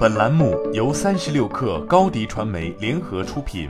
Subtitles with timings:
[0.00, 3.68] 本栏目由三十六氪高低传媒联合出品。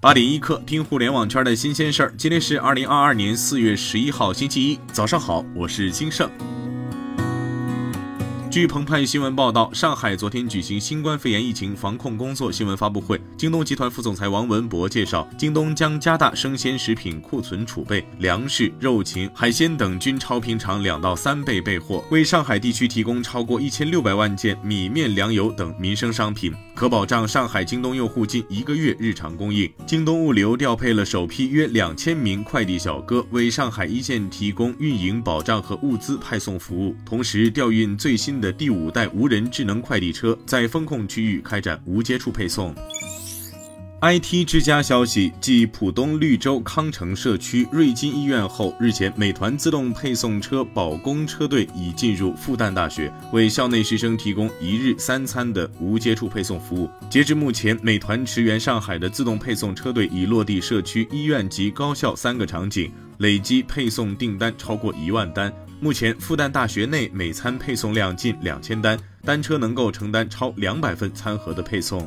[0.00, 2.14] 八点一刻，听互联网圈的新鲜事儿。
[2.16, 6.26] 今天是二零二二年四月十一号，星期一，早上好，我是金盛。
[8.50, 13.20] 据澎湃新闻报道，上海昨天举行新冠肺炎疫情防控工作新闻发布会。
[13.38, 29.70] 京东集团副总裁王文博介绍，京东将加大生鲜食品库存储备，粮食、肉禽、海鲜等均超平常两到三倍备货，为上海地区提供超过一千六百万件米面粮油等民生商品，可保障上海京东用户近一个月日常供应。
[29.86, 38.46] 京东物流调配了首批约两千名快递小哥，为上海一线提供运营保障和物资派送服务，同时调运最新的。
[38.50, 42.74] 第五代无人智能快递车在风控区域开展无接触配送。
[44.02, 56.90] IT 之家消息，继浦东绿洲康城社区瑞金医院后，日前美团自动配送车保工车队已进入复旦大学，为校内师生提供一日三餐的无接触配送服务。
[57.08, 65.50] 截至目前，美团驰援上海的自动配送车队已落地社区、医院及高校三个场景，累计配送订单超过一万单。
[65.80, 72.06] 目前，复旦大学内每餐配送量近两千单，单车能够承担超两百份餐盒的配送。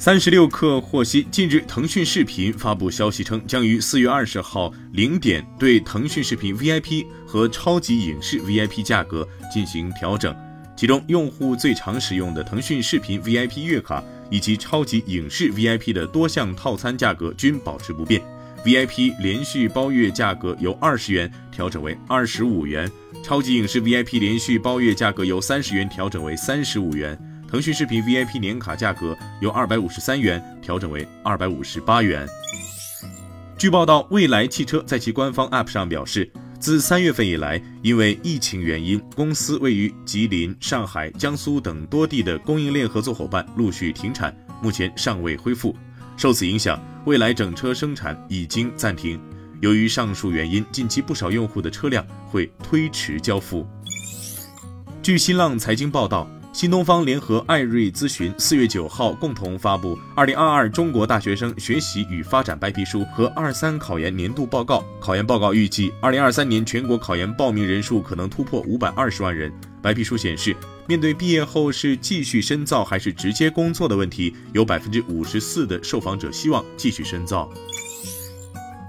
[0.00, 10.34] 三十六氪获悉，近日腾讯视频发布消息称，将于四月二十号零点对腾讯视频 VIP 和超级影视 VIP 价格进行调整，
[10.74, 18.22] 其中用户最常使用的腾讯视频 VIP 月卡以及超级影视 VIP 的多项套餐价格均保持不变。
[18.64, 22.90] VIP 连续包月价格由二十元调整为二十五元，
[23.22, 27.18] 超级影视 VIP 连续包月价格由三十元调整为三十五元，
[27.50, 32.24] 腾讯视频 VIP 年卡价格由二百五十三元调整为二百五十八元。
[33.58, 45.74] 据报道，蔚来汽车在其官方 App 上表示，自三月份以来，因为疫情原因，公司位于吉林、上海、江苏等多地的供应链合作伙伴陆续停产，目前尚未恢复。
[46.16, 49.20] 受此影响，未来整车生产已经暂停。
[49.60, 53.66] 由于上述原因，近期不少用户的车辆会推迟交付。
[55.02, 64.84] 据新浪财经报道，新东方联合艾瑞咨询四月九号共同发布《二零二二中国大学生学习与发展白皮书》和二三考研年度报告。
[65.00, 69.52] 考研报告预计，二零二三年全国考研报名人数可能突破五百二十万人。
[69.80, 70.54] 白皮书显示，
[70.88, 77.48] 面对毕业后是继续深造还是直接工作的问题，有百分之五十四的受访者希望继续深造。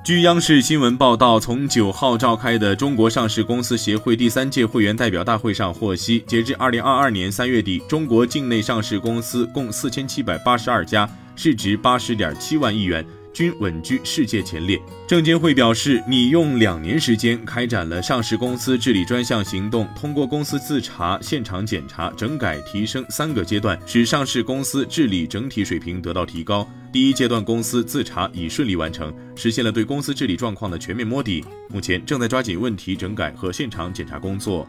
[0.04, 13.06] 据央视新闻报道，从九号召开的中国上市公司协会第三届会员代表大会上获悉，截至二零二二年三月底，中国境内上市公司共四千七百八十二家，市值八十点七万亿元。
[13.34, 14.80] 均稳居世界前列。
[15.08, 26.68] 证监会表示，拟用两年时间开展了上市公司治理专项行动，通过公司自查、现场检查、整改、提升三个阶段，使上市公司治理整体水平得到提高。
[26.92, 31.44] 第一阶段公司自查已顺利完成，实现了对公司治理状况的全面摸底。
[31.70, 34.68] 目前正在抓紧问题整改和现场检查工作。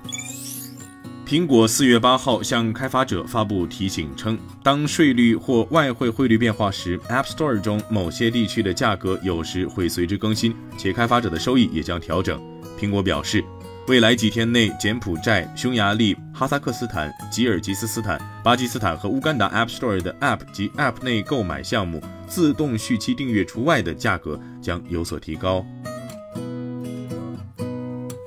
[1.25, 12.39] 苹果四月八号向开发者发布提醒称，当税率或外汇汇率变化时，App Store 中某些地区的价格有时会随之更新，且开发者的收益也将调整。
[12.79, 13.43] 苹果表示，
[13.87, 25.65] 未来几天内，柬埔寨、匈牙利、哈萨克斯坦、吉尔吉斯斯坦、巴基斯坦和乌干达 App Store 的 App 及 App 内购买项目自动续期订阅除外的价格将有所提高。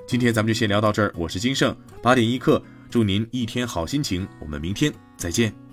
[0.07, 2.63] 今天咱们就先聊到这儿，我是金盛，八点一刻。
[2.89, 5.64] 祝您一天好心情，我们明天再见。